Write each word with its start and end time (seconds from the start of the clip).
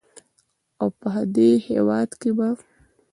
او 0.79 0.87
په 0.99 1.09
دې 1.35 1.49
هېواد 1.67 2.09
کې 2.19 2.31
به 2.37 2.49